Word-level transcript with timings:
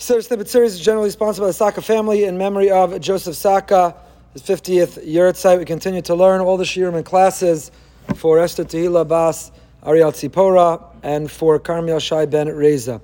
Siddur 0.00 0.26
Snippet 0.26 0.48
series 0.48 0.72
is 0.72 0.80
generally 0.80 1.10
sponsored 1.10 1.42
by 1.42 1.48
the 1.48 1.52
Saka 1.52 1.82
family 1.82 2.24
in 2.24 2.38
memory 2.38 2.70
of 2.70 2.98
Joseph 3.02 3.36
Saka, 3.36 3.94
his 4.32 4.40
50th 4.40 5.06
yahrzeit. 5.06 5.58
We 5.58 5.66
continue 5.66 6.00
to 6.00 6.14
learn 6.14 6.40
all 6.40 6.56
the 6.56 6.64
shiurim 6.64 6.96
and 6.96 7.04
classes 7.04 7.70
for 8.14 8.38
Esther 8.38 8.64
Tehila 8.64 9.06
Bas 9.06 9.52
Ariel 9.84 10.10
Tzipora 10.10 10.82
and 11.02 11.30
for 11.30 11.58
Carmel 11.58 12.00
Shai 12.00 12.24
Ben 12.24 12.48
Reza. 12.48 13.02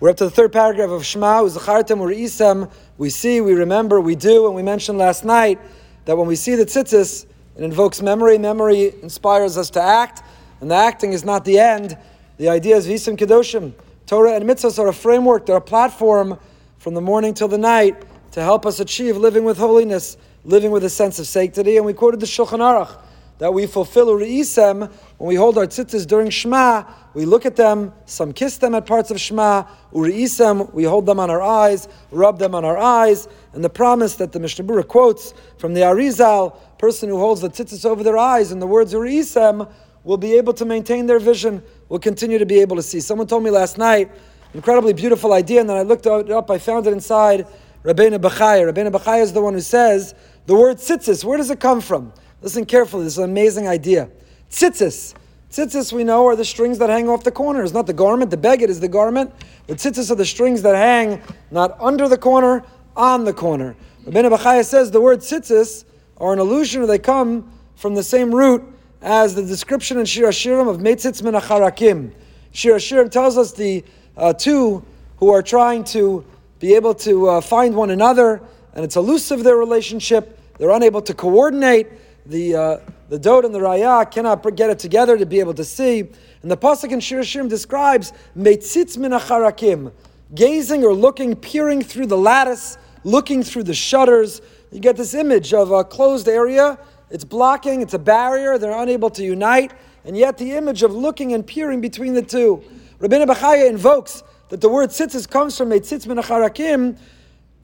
We're 0.00 0.08
up 0.08 0.16
to 0.16 0.24
the 0.24 0.30
third 0.30 0.50
paragraph 0.50 0.88
of 0.88 1.04
Shema, 1.04 1.42
Uzachartem 1.42 1.98
Uri'isem. 1.98 2.72
We 2.96 3.10
see, 3.10 3.42
we 3.42 3.52
remember, 3.52 4.00
we 4.00 4.14
do, 4.14 4.46
and 4.46 4.54
we 4.54 4.62
mentioned 4.62 4.96
last 4.96 5.26
night 5.26 5.60
that 6.06 6.16
when 6.16 6.26
we 6.26 6.34
see 6.34 6.54
the 6.54 6.64
tzitzis, 6.64 7.26
it 7.58 7.62
invokes 7.62 8.00
memory. 8.00 8.38
Memory 8.38 8.94
inspires 9.02 9.58
us 9.58 9.68
to 9.72 9.82
act, 9.82 10.22
and 10.62 10.70
the 10.70 10.76
acting 10.76 11.12
is 11.12 11.26
not 11.26 11.44
the 11.44 11.58
end. 11.58 11.98
The 12.38 12.48
idea 12.48 12.76
is 12.78 12.88
Visim 12.88 13.18
Kedoshim. 13.18 13.74
Torah 14.08 14.36
and 14.36 14.44
mitzvahs 14.48 14.78
are 14.78 14.88
a 14.88 14.92
framework, 14.94 15.44
they're 15.44 15.56
a 15.56 15.60
platform 15.60 16.38
from 16.78 16.94
the 16.94 17.00
morning 17.02 17.34
till 17.34 17.46
the 17.46 17.58
night 17.58 17.94
to 18.30 18.40
help 18.40 18.64
us 18.64 18.80
achieve 18.80 19.18
living 19.18 19.44
with 19.44 19.58
holiness, 19.58 20.16
living 20.44 20.70
with 20.70 20.82
a 20.84 20.88
sense 20.88 21.18
of 21.18 21.26
sanctity. 21.26 21.76
And 21.76 21.84
we 21.84 21.92
quoted 21.92 22.18
the 22.18 22.24
Shulchan 22.24 22.60
Aruch 22.60 22.98
that 23.36 23.52
we 23.52 23.66
fulfill 23.66 24.06
Uri'isem 24.06 24.90
when 25.18 25.28
we 25.28 25.34
hold 25.34 25.58
our 25.58 25.66
tzitzis 25.66 26.06
during 26.06 26.30
Shema. 26.30 26.84
We 27.12 27.26
look 27.26 27.44
at 27.44 27.56
them, 27.56 27.92
some 28.06 28.32
kiss 28.32 28.56
them 28.56 28.74
at 28.74 28.86
parts 28.86 29.10
of 29.10 29.20
Shema. 29.20 29.64
Uri'isem, 29.92 30.72
we 30.72 30.84
hold 30.84 31.04
them 31.04 31.20
on 31.20 31.28
our 31.28 31.42
eyes, 31.42 31.86
rub 32.10 32.38
them 32.38 32.54
on 32.54 32.64
our 32.64 32.78
eyes. 32.78 33.28
And 33.52 33.62
the 33.62 33.68
promise 33.68 34.16
that 34.16 34.32
the 34.32 34.40
Mishnah 34.40 34.64
Berurah 34.64 34.88
quotes 34.88 35.34
from 35.58 35.74
the 35.74 35.82
Arizal, 35.82 36.56
person 36.78 37.10
who 37.10 37.18
holds 37.18 37.42
the 37.42 37.50
tzitzis 37.50 37.84
over 37.84 38.02
their 38.02 38.16
eyes, 38.16 38.52
and 38.52 38.62
the 38.62 38.66
words 38.66 38.94
Uri'isem, 38.94 39.70
will 40.04 40.16
be 40.16 40.38
able 40.38 40.54
to 40.54 40.64
maintain 40.64 41.04
their 41.04 41.18
vision, 41.18 41.62
will 41.88 41.98
continue 41.98 42.38
to 42.38 42.46
be 42.46 42.60
able 42.60 42.76
to 42.76 42.82
see. 42.82 43.00
Someone 43.00 43.26
told 43.26 43.42
me 43.42 43.50
last 43.50 43.78
night, 43.78 44.10
incredibly 44.54 44.92
beautiful 44.92 45.32
idea, 45.32 45.60
and 45.60 45.68
then 45.68 45.76
I 45.76 45.82
looked 45.82 46.06
it 46.06 46.30
up, 46.30 46.50
I 46.50 46.58
found 46.58 46.86
it 46.86 46.92
inside 46.92 47.46
Rabbeinu 47.84 48.18
Bechaya. 48.18 48.72
Rabbeinu 48.72 48.92
Bechaya 48.92 49.22
is 49.22 49.32
the 49.32 49.42
one 49.42 49.54
who 49.54 49.60
says 49.60 50.14
the 50.46 50.54
word 50.54 50.78
tzitzis, 50.78 51.24
where 51.24 51.38
does 51.38 51.50
it 51.50 51.60
come 51.60 51.80
from? 51.80 52.12
Listen 52.42 52.64
carefully, 52.64 53.04
this 53.04 53.14
is 53.14 53.18
an 53.18 53.24
amazing 53.24 53.68
idea. 53.68 54.10
Tzitzis. 54.50 55.14
Tzitzis, 55.50 55.92
we 55.92 56.04
know, 56.04 56.26
are 56.26 56.36
the 56.36 56.44
strings 56.44 56.78
that 56.78 56.90
hang 56.90 57.08
off 57.08 57.24
the 57.24 57.32
corners, 57.32 57.72
not 57.72 57.86
the 57.86 57.92
garment. 57.94 58.30
The 58.30 58.36
beged 58.36 58.68
is 58.68 58.80
the 58.80 58.88
garment. 58.88 59.32
The 59.66 59.74
tzitzis 59.74 60.10
are 60.10 60.14
the 60.14 60.26
strings 60.26 60.60
that 60.62 60.74
hang 60.76 61.22
not 61.50 61.76
under 61.80 62.06
the 62.06 62.18
corner, 62.18 62.64
on 62.96 63.24
the 63.24 63.32
corner. 63.32 63.76
Rabbeinu 64.04 64.36
Bechaya 64.36 64.64
says 64.64 64.90
the 64.90 65.00
word 65.00 65.20
tzitzis 65.20 65.84
are 66.18 66.32
an 66.32 66.38
illusion, 66.38 66.82
or 66.82 66.86
they 66.86 66.98
come 66.98 67.50
from 67.76 67.94
the 67.94 68.02
same 68.02 68.34
root 68.34 68.62
as 69.00 69.34
the 69.34 69.42
description 69.42 69.98
in 69.98 70.06
Shir 70.06 70.28
Hashirim 70.28 70.68
of 70.68 70.78
Meitzitz 70.78 71.22
min 71.22 71.34
Acharakim. 71.34 72.12
Shir 72.52 72.76
Hashirim 72.76 73.10
tells 73.10 73.38
us 73.38 73.52
the 73.52 73.84
uh, 74.16 74.32
two 74.32 74.84
who 75.18 75.30
are 75.30 75.42
trying 75.42 75.84
to 75.84 76.24
be 76.58 76.74
able 76.74 76.94
to 76.94 77.28
uh, 77.28 77.40
find 77.40 77.74
one 77.74 77.90
another, 77.90 78.42
and 78.74 78.84
it's 78.84 78.96
elusive 78.96 79.44
their 79.44 79.56
relationship. 79.56 80.38
They're 80.58 80.70
unable 80.70 81.02
to 81.02 81.14
coordinate. 81.14 81.88
The 82.26 82.56
uh, 82.56 82.78
the 83.08 83.18
dod 83.18 83.44
and 83.44 83.54
the 83.54 83.58
raya 83.58 84.10
cannot 84.10 84.42
get 84.54 84.68
it 84.68 84.78
together 84.78 85.16
to 85.16 85.24
be 85.24 85.40
able 85.40 85.54
to 85.54 85.64
see. 85.64 86.00
And 86.42 86.50
the 86.50 86.56
pasuk 86.56 86.90
in 86.90 87.00
Shir 87.00 87.20
Hashirim 87.20 87.48
describes 87.48 88.12
Meitzitz 88.36 88.98
min 88.98 89.12
Acharakim, 89.12 89.92
gazing 90.34 90.84
or 90.84 90.92
looking, 90.92 91.36
peering 91.36 91.82
through 91.82 92.06
the 92.06 92.18
lattice, 92.18 92.76
looking 93.04 93.42
through 93.42 93.62
the 93.62 93.74
shutters. 93.74 94.42
You 94.72 94.80
get 94.80 94.96
this 94.96 95.14
image 95.14 95.54
of 95.54 95.70
a 95.70 95.84
closed 95.84 96.28
area 96.28 96.78
it's 97.10 97.24
blocking, 97.24 97.82
it's 97.82 97.94
a 97.94 97.98
barrier, 97.98 98.58
they're 98.58 98.82
unable 98.82 99.10
to 99.10 99.24
unite, 99.24 99.72
and 100.04 100.16
yet 100.16 100.38
the 100.38 100.52
image 100.52 100.82
of 100.82 100.94
looking 100.94 101.32
and 101.32 101.46
peering 101.46 101.80
between 101.80 102.14
the 102.14 102.22
two. 102.22 102.62
Rabbeinu 103.00 103.26
Bechaya 103.26 103.68
invokes 103.68 104.22
that 104.48 104.60
the 104.60 104.68
word 104.68 104.90
tzitzis 104.90 105.28
comes 105.28 105.56
from 105.56 105.70
tzitz 105.70 106.06
min 106.06 106.98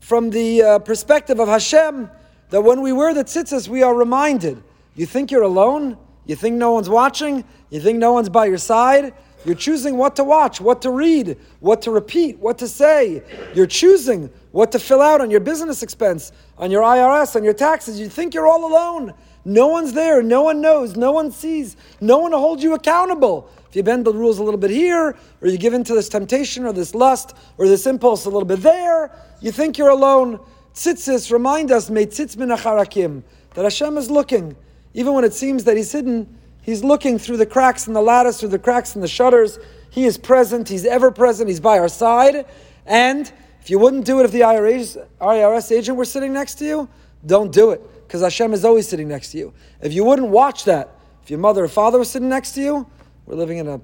from 0.01 0.31
the 0.31 0.63
uh, 0.63 0.79
perspective 0.81 1.41
of 1.41 1.49
Hashem, 1.49 2.11
that 2.51 2.61
when 2.61 2.83
we 2.83 2.93
wear 2.93 3.15
the 3.15 3.25
tzitzis, 3.25 3.69
we 3.69 3.83
are 3.83 3.95
reminded. 3.95 4.63
You 4.95 5.07
think 5.07 5.31
you're 5.31 5.43
alone? 5.43 5.97
You 6.27 6.37
think 6.37 6.57
no 6.57 6.73
one's 6.73 6.89
watching? 6.89 7.45
You 7.71 7.81
think 7.81 7.99
no 7.99 8.13
one's 8.13 8.29
by 8.29 8.47
your 8.47 8.59
side? 8.59 9.15
You're 9.45 9.55
choosing 9.55 9.97
what 9.97 10.17
to 10.17 10.25
watch, 10.25 10.61
what 10.61 10.81
to 10.83 10.91
read, 10.91 11.37
what 11.61 11.83
to 11.83 11.91
repeat, 11.91 12.39
what 12.39 12.59
to 12.59 12.69
say. 12.69 13.23
You're 13.55 13.67
choosing 13.67 14.31
what 14.53 14.73
to 14.73 14.79
fill 14.79 15.03
out 15.03 15.21
on 15.21 15.31
your 15.31 15.41
business 15.41 15.83
expense, 15.83 16.33
on 16.57 16.71
your 16.71 16.83
IRS, 16.83 17.37
on 17.37 17.45
your 17.45 17.53
taxes. 17.53 18.01
You 18.01 18.09
think 18.09 18.33
you're 18.33 18.47
all 18.47 18.67
alone. 18.67 19.13
No 19.45 19.67
one's 19.67 19.93
there. 19.93 20.23
No 20.23 20.43
one 20.43 20.63
knows. 20.63 20.97
No 20.97 21.13
one 21.13 21.31
sees. 21.31 21.77
No 22.01 22.19
one 22.19 22.33
holds 22.33 22.63
you 22.63 22.73
accountable. 22.73 23.51
If 23.69 23.77
you 23.77 23.83
bend 23.83 24.07
the 24.07 24.15
rules 24.15 24.39
a 24.39 24.43
little 24.43 24.59
bit 24.59 24.71
here, 24.71 25.17
or 25.43 25.49
you 25.49 25.59
give 25.59 25.75
in 25.75 25.85
to 25.85 25.95
this 25.95 26.09
temptation 26.09 26.65
or 26.65 26.73
this 26.73 26.95
lust 26.95 27.37
or 27.59 27.69
this 27.69 27.87
impulse 27.87 28.25
a 28.25 28.31
little 28.31 28.47
bit 28.47 28.63
there, 28.63 29.11
you 29.41 29.53
think 29.53 29.77
you're 29.77 29.91
alone. 29.91 30.41
Tzitzis 30.75 31.31
remind 31.31 31.71
us, 31.71 31.91
tzitz 31.91 32.37
min 32.37 32.49
acharakim, 32.49 33.23
that 33.55 33.65
Hashem 33.65 33.99
is 33.99 34.11
looking. 34.11 34.57
Even 34.95 35.13
when 35.13 35.25
it 35.25 35.35
seems 35.35 35.65
that 35.65 35.77
He's 35.77 35.93
hidden, 35.93 36.39
He's 36.65 36.83
looking 36.83 37.19
through 37.19 37.37
the 37.37 37.47
cracks 37.47 37.87
in 37.87 37.93
the 37.93 38.01
lattice, 38.01 38.41
through 38.41 38.49
the 38.49 38.59
cracks 38.59 38.95
in 38.95 39.03
the 39.03 39.09
shutters. 39.09 39.59
He 39.91 40.07
is 40.07 40.17
present. 40.17 40.69
He's 40.69 40.87
ever 40.87 41.11
present. 41.11 41.49
He's 41.49 41.61
by 41.61 41.79
our 41.79 41.89
side. 41.89 42.47
And 42.87 43.31
if 43.61 43.71
you 43.71 43.79
wouldn't 43.79 44.07
do 44.07 44.21
it 44.21 44.25
if 44.25 44.33
the 44.33 44.41
IRS, 44.41 45.07
IRS 45.21 45.77
agent 45.77 45.97
were 45.97 46.05
sitting 46.05 46.33
next 46.33 46.55
to 46.57 46.65
you, 46.65 46.89
don't 47.27 47.53
do 47.53 47.71
it 47.71 47.83
because 48.07 48.23
Hashem 48.23 48.53
is 48.53 48.65
always 48.65 48.89
sitting 48.89 49.09
next 49.09 49.33
to 49.33 49.39
you. 49.39 49.53
If 49.81 49.93
you 49.93 50.05
wouldn't 50.05 50.29
watch 50.29 50.65
that, 50.65 50.91
if 51.23 51.31
your 51.31 51.39
mother 51.39 51.65
or 51.65 51.69
father 51.69 51.99
was 51.99 52.11
sitting 52.11 52.29
next 52.29 52.53
to 52.53 52.63
you, 52.63 52.87
we're 53.27 53.37
living 53.37 53.59
in 53.59 53.69
a 53.69 53.81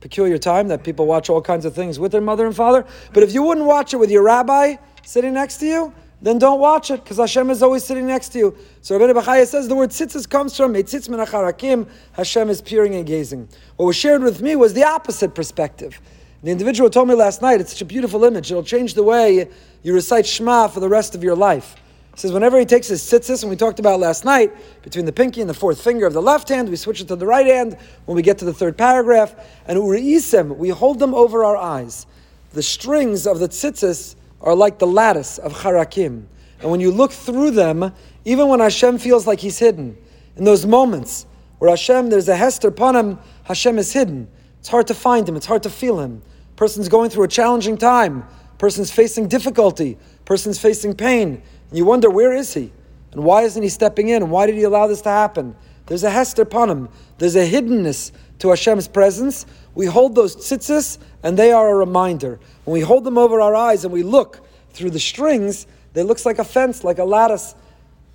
peculiar 0.00 0.38
time 0.38 0.68
that 0.68 0.84
people 0.84 1.06
watch 1.06 1.30
all 1.30 1.40
kinds 1.40 1.64
of 1.64 1.74
things 1.74 1.98
with 1.98 2.12
their 2.12 2.20
mother 2.20 2.46
and 2.46 2.54
father. 2.54 2.84
But 3.12 3.22
if 3.22 3.32
you 3.32 3.42
wouldn't 3.42 3.66
watch 3.66 3.94
it 3.94 3.96
with 3.96 4.10
your 4.10 4.22
rabbi 4.22 4.76
sitting 5.04 5.34
next 5.34 5.58
to 5.58 5.66
you, 5.66 5.94
then 6.22 6.38
don't 6.38 6.60
watch 6.60 6.90
it 6.90 7.02
because 7.02 7.18
Hashem 7.18 7.50
is 7.50 7.62
always 7.62 7.84
sitting 7.84 8.06
next 8.06 8.30
to 8.30 8.38
you. 8.38 8.56
So 8.80 8.98
Rabbi 8.98 9.20
Bechaya 9.20 9.46
says 9.46 9.68
the 9.68 9.74
word 9.74 9.90
tzitzis 9.90 10.28
comes 10.28 10.56
from 10.56 10.74
Eitzitz 10.74 11.08
min 11.08 11.86
Hashem 12.12 12.50
is 12.50 12.62
peering 12.62 12.94
and 12.94 13.06
gazing. 13.06 13.48
What 13.76 13.86
was 13.86 13.96
shared 13.96 14.22
with 14.22 14.40
me 14.40 14.56
was 14.56 14.72
the 14.72 14.84
opposite 14.84 15.34
perspective. 15.34 16.00
The 16.42 16.50
individual 16.50 16.90
told 16.90 17.08
me 17.08 17.14
last 17.14 17.40
night, 17.40 17.60
it's 17.60 17.72
such 17.72 17.82
a 17.82 17.86
beautiful 17.86 18.24
image. 18.24 18.50
It'll 18.50 18.62
change 18.62 18.94
the 18.94 19.02
way 19.02 19.48
you 19.82 19.94
recite 19.94 20.26
Shema 20.26 20.68
for 20.68 20.80
the 20.80 20.88
rest 20.88 21.14
of 21.14 21.24
your 21.24 21.34
life. 21.34 21.74
He 22.14 22.20
says, 22.20 22.32
whenever 22.32 22.58
he 22.58 22.64
takes 22.64 22.86
his 22.86 23.02
tzitzis, 23.02 23.42
and 23.42 23.50
we 23.50 23.56
talked 23.56 23.80
about 23.80 23.98
last 23.98 24.24
night, 24.24 24.52
between 24.82 25.04
the 25.04 25.12
pinky 25.12 25.40
and 25.40 25.50
the 25.50 25.54
fourth 25.54 25.82
finger 25.82 26.06
of 26.06 26.12
the 26.12 26.22
left 26.22 26.48
hand, 26.48 26.68
we 26.68 26.76
switch 26.76 27.00
it 27.00 27.08
to 27.08 27.16
the 27.16 27.26
right 27.26 27.46
hand 27.46 27.76
when 28.04 28.14
we 28.14 28.22
get 28.22 28.38
to 28.38 28.44
the 28.44 28.52
third 28.52 28.78
paragraph. 28.78 29.34
And 29.66 29.78
uri'isem, 29.78 30.56
we 30.56 30.68
hold 30.68 31.00
them 31.00 31.12
over 31.12 31.44
our 31.44 31.56
eyes. 31.56 32.06
The 32.52 32.62
strings 32.62 33.26
of 33.26 33.40
the 33.40 33.48
tzitzis 33.48 34.14
are 34.44 34.54
like 34.54 34.78
the 34.78 34.86
lattice 34.86 35.38
of 35.38 35.52
charakim. 35.54 36.26
And 36.60 36.70
when 36.70 36.80
you 36.80 36.92
look 36.92 37.10
through 37.10 37.50
them, 37.50 37.92
even 38.24 38.48
when 38.48 38.60
Hashem 38.60 38.98
feels 38.98 39.26
like 39.26 39.40
he's 39.40 39.58
hidden, 39.58 39.98
in 40.36 40.44
those 40.44 40.64
moments 40.64 41.26
where 41.58 41.70
Hashem, 41.70 42.10
there's 42.10 42.28
a 42.28 42.36
hester 42.36 42.70
panim, 42.70 43.18
Hashem 43.44 43.78
is 43.78 43.92
hidden. 43.92 44.28
It's 44.60 44.68
hard 44.68 44.86
to 44.86 44.94
find 44.94 45.28
him, 45.28 45.36
it's 45.36 45.46
hard 45.46 45.62
to 45.64 45.70
feel 45.70 45.98
him. 45.98 46.22
Person's 46.56 46.88
going 46.88 47.10
through 47.10 47.24
a 47.24 47.28
challenging 47.28 47.76
time. 47.76 48.24
Person's 48.58 48.90
facing 48.90 49.28
difficulty. 49.28 49.98
Person's 50.24 50.58
facing 50.58 50.94
pain. 50.94 51.42
And 51.68 51.78
you 51.78 51.84
wonder, 51.84 52.08
where 52.08 52.32
is 52.32 52.54
he? 52.54 52.72
And 53.12 53.24
why 53.24 53.42
isn't 53.42 53.62
he 53.62 53.68
stepping 53.68 54.08
in? 54.08 54.22
And 54.22 54.30
why 54.30 54.46
did 54.46 54.54
he 54.54 54.62
allow 54.62 54.86
this 54.86 55.00
to 55.02 55.08
happen? 55.08 55.56
There's 55.86 56.04
a 56.04 56.10
hester 56.10 56.44
panim. 56.44 56.90
There's 57.18 57.36
a 57.36 57.48
hiddenness 57.48 58.12
to 58.38 58.50
Hashem's 58.50 58.88
presence. 58.88 59.46
We 59.74 59.86
hold 59.86 60.14
those 60.14 60.36
tzitzis, 60.36 60.98
and 61.22 61.38
they 61.38 61.52
are 61.52 61.70
a 61.70 61.74
reminder. 61.74 62.38
When 62.64 62.72
we 62.72 62.80
hold 62.80 63.04
them 63.04 63.18
over 63.18 63.40
our 63.40 63.54
eyes 63.54 63.84
and 63.84 63.92
we 63.92 64.02
look 64.02 64.46
through 64.70 64.90
the 64.90 65.00
strings, 65.00 65.66
they 65.92 66.02
looks 66.02 66.26
like 66.26 66.38
a 66.38 66.44
fence, 66.44 66.84
like 66.84 66.98
a 66.98 67.04
lattice. 67.04 67.54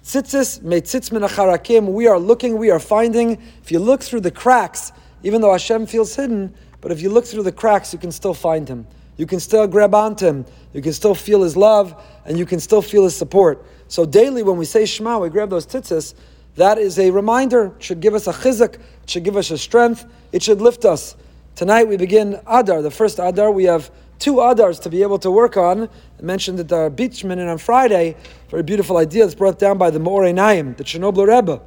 Tzitzis, 0.04 0.62
tzitz 0.62 1.12
min 1.12 1.94
We 1.94 2.08
are 2.08 2.20
looking, 2.20 2.58
we 2.58 2.70
are 2.72 2.80
finding. 2.80 3.42
If 3.62 3.72
you 3.72 3.80
look 3.80 4.02
through 4.02 4.22
the 4.22 4.32
cracks, 4.32 4.92
even 5.24 5.42
though 5.42 5.52
Hashem 5.52 5.86
feels 5.86 6.16
hidden, 6.16 6.54
but 6.82 6.92
if 6.92 7.02
you 7.02 7.10
look 7.10 7.26
through 7.26 7.44
the 7.44 7.52
cracks, 7.52 7.94
you 7.94 8.00
can 8.00 8.12
still 8.12 8.34
find 8.34 8.68
him. 8.68 8.88
You 9.18 9.26
can 9.26 9.42
still 9.42 9.68
grab 9.68 9.94
onto 9.94 10.26
him. 10.26 10.46
You 10.74 10.82
can 10.82 10.94
still 10.94 11.14
feel 11.14 11.44
his 11.44 11.58
love, 11.58 12.02
and 12.26 12.40
you 12.40 12.46
can 12.46 12.60
still 12.62 12.82
feel 12.82 13.04
his 13.04 13.16
support. 13.16 13.66
So 13.90 14.06
daily, 14.06 14.44
when 14.44 14.58
we 14.58 14.64
say 14.64 14.86
Shema, 14.86 15.20
we 15.20 15.30
grab 15.30 15.50
those 15.50 15.66
tzitzis. 15.66 16.14
That 16.56 16.78
is 16.78 17.00
a 17.00 17.12
reminder. 17.12 17.74
It 17.78 17.84
should 17.84 18.00
give 18.00 18.14
us 18.14 18.28
a 18.28 18.34
chizuk. 18.34 18.76
It 18.76 19.10
should 19.10 19.24
give 19.24 19.38
us 19.38 19.52
a 19.52 19.58
strength. 19.58 20.06
It 20.32 20.44
should 20.44 20.62
lift 20.62 20.86
us. 20.86 21.16
Tonight 21.56 21.88
we 21.88 21.98
begin 21.98 22.40
Adar, 22.48 22.82
the 22.82 22.92
first 22.92 23.20
Adar. 23.20 23.52
We 23.52 23.66
have 23.66 23.92
two 24.20 24.36
Adars 24.36 24.82
to 24.82 24.90
be 24.90 25.02
able 25.02 25.20
to 25.20 25.32
work 25.32 25.58
on. 25.58 25.84
I 25.84 26.22
mentioned 26.22 26.60
at 26.60 26.68
the 26.68 26.92
beach 26.94 27.24
minute 27.24 27.48
on 27.48 27.58
Friday. 27.58 28.16
Very 28.50 28.64
beautiful 28.64 28.98
idea 28.98 29.24
that's 29.24 29.36
brought 29.36 29.60
down 29.60 29.78
by 29.78 29.90
the 29.90 30.00
Me'or 30.00 30.24
Einayim, 30.24 30.76
the 30.78 30.84
Chernobyl 30.84 31.28
Rebbe. 31.28 31.62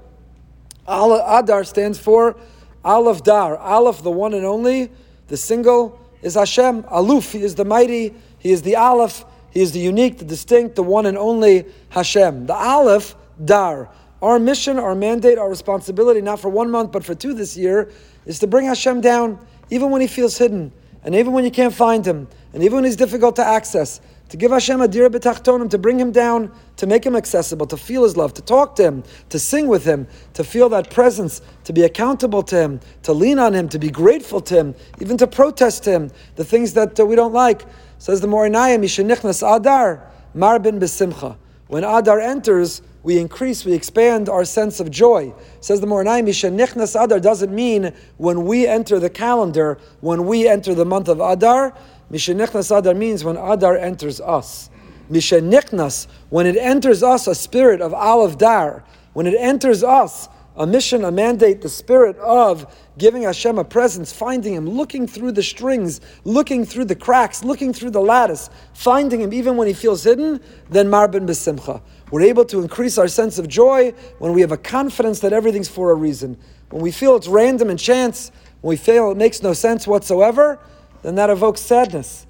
Adar 0.87 1.64
stands 1.64 1.99
for 1.99 2.37
Aleph 2.85 3.23
Dar. 3.23 3.56
Aleph, 3.56 4.02
the 4.02 4.11
one 4.11 4.35
and 4.35 4.44
only, 4.44 4.90
the 5.28 5.37
single 5.37 5.99
is 6.23 6.35
Hashem. 6.35 6.82
Aluf, 6.85 7.32
He 7.32 7.43
is 7.43 7.55
the 7.55 7.64
mighty, 7.64 8.14
He 8.38 8.50
is 8.50 8.62
the 8.62 8.76
Aleph, 8.76 9.25
He 9.50 9.61
is 9.61 9.73
the 9.73 9.81
unique, 9.81 10.19
the 10.19 10.25
distinct, 10.25 10.76
the 10.76 10.82
one 10.82 11.06
and 11.06 11.17
only 11.17 11.67
Hashem. 11.90 12.46
The 12.46 12.55
Aleph, 12.55 13.14
Dar. 13.43 13.90
Our 14.22 14.38
mission, 14.38 14.78
our 14.78 14.94
mandate, 14.94 15.36
our 15.36 15.50
responsibility, 15.50 16.20
not 16.22 16.40
for 16.40 16.48
one 16.48 16.70
month, 16.70 16.92
but 16.92 17.04
for 17.04 17.14
two 17.14 17.34
this 17.34 17.56
year, 17.56 17.90
is 18.24 18.38
to 18.38 18.46
bring 18.46 18.66
Hashem 18.66 19.00
down, 19.00 19.38
even 19.69 19.90
when 19.90 20.00
He 20.00 20.06
feels 20.06 20.38
hidden, 20.38 20.72
and 21.02 21.14
even 21.14 21.32
when 21.32 21.44
you 21.44 21.50
can't 21.50 21.74
find 21.74 22.06
Him, 22.06 22.28
and 22.54 22.62
even 22.62 22.76
when 22.76 22.84
He's 22.84 22.96
difficult 22.96 23.34
to 23.36 23.44
access, 23.44 24.00
to 24.32 24.38
give 24.38 24.50
Hashem 24.50 24.80
a 24.80 24.88
dira 24.88 25.10
b'tachtonim, 25.10 25.69
to 25.69 25.76
bring 25.76 25.98
him 25.98 26.10
down, 26.10 26.50
to 26.76 26.86
make 26.86 27.04
him 27.04 27.14
accessible, 27.14 27.66
to 27.66 27.76
feel 27.76 28.02
his 28.02 28.16
love, 28.16 28.32
to 28.32 28.40
talk 28.40 28.76
to 28.76 28.82
him, 28.82 29.04
to 29.28 29.38
sing 29.38 29.69
with 29.69 29.84
him, 29.84 30.06
to 30.32 30.42
feel 30.42 30.70
that 30.70 30.88
presence, 30.88 31.42
to 31.64 31.72
be 31.75 31.82
accountable 31.82 32.42
to 32.44 32.56
him, 32.56 32.80
to 33.02 33.12
lean 33.12 33.38
on 33.38 33.52
him, 33.52 33.68
to 33.68 33.78
be 33.78 33.90
grateful 33.90 34.40
to 34.40 34.54
him, 34.54 34.75
even 35.02 35.18
to 35.18 35.26
protest 35.26 35.84
to 35.84 35.90
him, 35.90 36.10
the 36.36 36.44
things 36.46 36.72
that 36.72 36.98
uh, 36.98 37.04
we 37.04 37.14
don't 37.14 37.34
like. 37.34 37.66
Says 37.98 38.22
the 38.22 38.26
Me'or 38.26 38.48
Einayim, 38.48 38.80
Mishenichnas 38.80 39.42
Adar, 39.46 40.10
Marbin 40.34 40.80
besimcha. 40.80 41.36
When 41.72 41.84
Adar 41.84 42.20
enters, 42.20 42.82
we 43.02 43.19
increase, 43.19 43.64
we 43.64 43.72
expand 43.72 44.28
our 44.28 44.44
sense 44.44 44.78
of 44.78 44.90
joy. 44.90 45.32
Says 45.62 45.80
the 45.80 45.86
Me'or 45.86 46.04
Einayim, 46.04 46.26
Mishenichnas 46.26 47.02
Adar 47.02 47.19
doesn't 47.19 47.50
mean 47.50 47.94
when 48.19 48.44
we 48.44 48.66
enter 48.66 48.98
the 48.98 49.08
calendar, 49.08 49.78
when 50.02 50.26
we 50.26 50.46
enter 50.46 50.74
the 50.74 50.84
month 50.84 51.08
of 51.08 51.19
Adar. 51.19 51.74
Mishenichnas 52.10 52.76
Adar 52.76 52.92
means 52.92 53.24
when 53.24 53.38
Adar 53.38 53.78
enters 53.78 54.20
us. 54.20 54.69
Mishenichnas, 55.10 56.08
when 56.28 56.44
it 56.44 56.58
enters 56.58 57.02
us 57.02 57.26
a 57.26 57.34
spirit 57.34 57.80
of 57.80 57.94
Aleph 57.94 58.36
Dar, 58.36 58.84
when 59.14 59.26
it 59.26 59.34
enters 59.38 59.82
us 59.82 60.28
a 60.56 60.66
mission, 60.66 61.04
a 61.04 61.10
mandate, 61.10 61.62
the 61.62 61.69
spirit 61.69 62.16
of 62.19 62.75
giving 62.99 63.22
Hashem 63.22 63.58
a 63.58 63.64
presence, 63.64 64.12
finding 64.12 64.54
Him, 64.54 64.69
looking 64.69 65.06
through 65.06 65.32
the 65.32 65.43
strings, 65.43 66.00
looking 66.25 66.64
through 66.64 66.84
the 66.87 66.94
cracks, 66.94 67.43
looking 67.43 67.72
through 67.72 67.90
the 67.90 68.00
lattice, 68.00 68.50
finding 68.75 69.20
Him 69.20 69.32
even 69.32 69.56
when 69.56 69.66
He 69.66 69.72
feels 69.72 70.04
hidden, 70.04 70.40
then 70.70 70.88
Marbin 70.88 71.26
Besimcha. 71.26 71.81
We're 72.10 72.22
able 72.22 72.44
to 72.46 72.60
increase 72.60 72.99
our 72.99 73.08
sense 73.08 73.38
of 73.38 73.49
joy 73.49 73.94
when 74.19 74.34
we 74.34 74.43
have 74.43 74.52
a 74.52 74.58
confidence 74.58 75.20
that 75.20 75.32
everything's 75.32 75.69
for 75.69 75.90
a 75.90 75.94
reason. 75.94 76.37
When 76.69 76.82
we 76.82 76.90
feel 76.90 77.16
it's 77.16 77.28
random 77.28 77.70
and 77.70 77.78
chance, 77.78 78.31
when 78.60 78.70
we 78.70 78.76
feel 78.76 79.10
it 79.10 79.16
makes 79.16 79.43
no 79.43 79.54
sense 79.54 79.87
whatsoever, 79.87 80.58
then 81.02 81.14
that 81.14 81.31
evokes 81.31 81.62
sadness, 81.62 82.26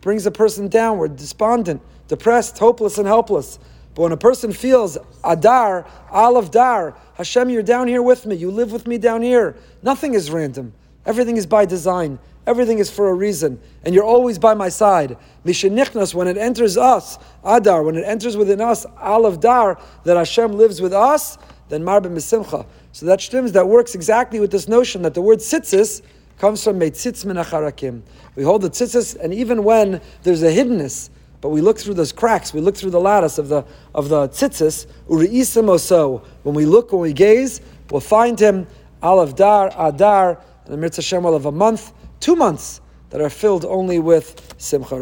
brings 0.00 0.26
a 0.26 0.30
person 0.30 0.68
downward, 0.68 1.16
despondent, 1.16 1.82
depressed, 2.06 2.58
hopeless, 2.58 2.98
and 2.98 3.06
helpless. 3.08 3.58
But 3.96 4.02
when 4.02 4.12
a 4.12 4.16
person 4.18 4.52
feels 4.52 4.98
Adar, 5.24 5.86
Aleph 6.10 6.50
Dar, 6.50 6.94
Hashem, 7.14 7.48
you're 7.48 7.62
down 7.62 7.88
here 7.88 8.02
with 8.02 8.26
me, 8.26 8.36
you 8.36 8.50
live 8.50 8.70
with 8.70 8.86
me 8.86 8.98
down 8.98 9.22
here, 9.22 9.56
nothing 9.82 10.12
is 10.12 10.30
random. 10.30 10.74
Everything 11.06 11.38
is 11.38 11.46
by 11.46 11.64
design. 11.64 12.18
Everything 12.46 12.78
is 12.78 12.90
for 12.90 13.08
a 13.08 13.14
reason. 13.14 13.58
And 13.84 13.94
you're 13.94 14.04
always 14.04 14.38
by 14.38 14.52
my 14.52 14.68
side. 14.68 15.16
Mishenichnas, 15.46 16.12
when 16.12 16.28
it 16.28 16.36
enters 16.36 16.76
us, 16.76 17.18
Adar, 17.42 17.82
when 17.84 17.96
it 17.96 18.02
enters 18.02 18.36
within 18.36 18.60
us, 18.60 18.84
Aleph 19.00 19.40
Dar, 19.40 19.80
that 20.04 20.18
Hashem 20.18 20.52
lives 20.52 20.82
with 20.82 20.92
us, 20.92 21.38
then 21.70 21.82
Marbim 21.82 22.14
Besimcha. 22.14 22.66
So 22.92 23.06
that 23.06 23.20
shtims, 23.20 23.52
that 23.52 23.66
works 23.66 23.94
exactly 23.94 24.40
with 24.40 24.50
this 24.50 24.68
notion 24.68 25.00
that 25.02 25.14
the 25.14 25.22
word 25.22 25.38
tzitzis 25.38 26.02
comes 26.38 26.62
from 26.62 26.78
Meitzitz 26.78 27.24
Minacharakim. 27.24 28.02
We 28.34 28.42
hold 28.42 28.60
the 28.60 28.68
tzitzis, 28.68 29.16
and 29.18 29.32
even 29.32 29.64
when 29.64 30.02
there's 30.22 30.42
a 30.42 30.54
hiddenness, 30.54 31.08
but 31.46 31.50
we 31.50 31.60
look 31.60 31.78
through 31.78 31.94
those 31.94 32.10
cracks, 32.10 32.52
we 32.52 32.60
look 32.60 32.76
through 32.76 32.90
the 32.90 32.98
lattice 32.98 33.38
of 33.38 33.48
the 33.48 33.64
of 33.94 34.08
the 34.08 34.28
tzitzis, 34.30 34.88
uri'isim 35.08 35.66
oso. 35.66 36.26
When 36.42 36.56
we 36.56 36.66
look, 36.66 36.90
when 36.90 37.02
we 37.02 37.12
gaze, 37.12 37.60
we'll 37.88 38.00
find 38.00 38.36
him, 38.36 38.66
Aleph 39.00 39.36
Dar, 39.36 39.72
Adar, 39.78 40.42
and 40.64 40.82
the 40.82 40.90
Hashem 40.96 41.22
will 41.22 41.34
have 41.34 41.46
a 41.46 41.52
month, 41.52 41.92
two 42.18 42.34
months 42.34 42.80
that 43.10 43.20
are 43.20 43.30
filled 43.30 43.64
only 43.64 44.00
with 44.00 44.56
Simcha. 44.58 44.96